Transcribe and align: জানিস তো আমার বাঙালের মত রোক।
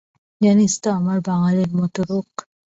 জানিস 0.41 0.73
তো 0.83 0.87
আমার 0.91 1.17
বাঙালের 1.21 1.69
মত 1.75 1.95
রোক। 2.09 2.29